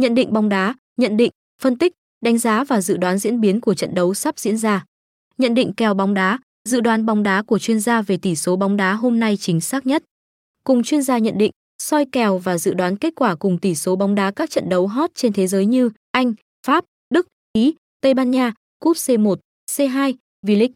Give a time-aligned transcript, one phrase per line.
[0.00, 1.30] Nhận định bóng đá, nhận định,
[1.62, 1.92] phân tích,
[2.24, 4.84] đánh giá và dự đoán diễn biến của trận đấu sắp diễn ra.
[5.38, 6.38] Nhận định kèo bóng đá,
[6.68, 9.60] dự đoán bóng đá của chuyên gia về tỷ số bóng đá hôm nay chính
[9.60, 10.04] xác nhất.
[10.64, 11.50] Cùng chuyên gia nhận định,
[11.82, 14.86] soi kèo và dự đoán kết quả cùng tỷ số bóng đá các trận đấu
[14.86, 16.34] hot trên thế giới như Anh,
[16.66, 19.36] Pháp, Đức, Ý, Tây Ban Nha, Cúp C1,
[19.70, 20.14] C2,
[20.46, 20.72] V-League.